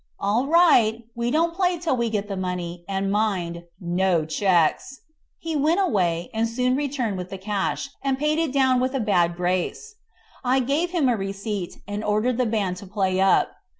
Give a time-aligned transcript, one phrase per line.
[0.19, 5.01] "All right; we don't play till we get the money, and mind, no cheques."
[5.37, 8.99] He went away, and soon returned with the cash, and paid it down with a
[8.99, 9.93] bad grace.
[10.43, 13.51] I gave him a receipt, and ordered the band to play up.